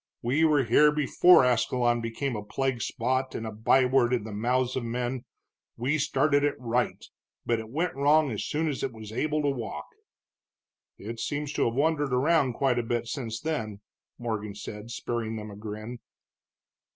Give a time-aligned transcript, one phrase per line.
[0.23, 4.31] We were here before Ascalon became a plague spot and a by word in the
[4.33, 5.25] mouths of men;
[5.77, 7.05] we started it right,
[7.45, 9.85] but it went wrong as soon as it was able to walk."
[10.97, 13.81] "It seems to have wandered around quite a bit since then,"
[14.17, 15.99] Morgan said, sparing them a grin.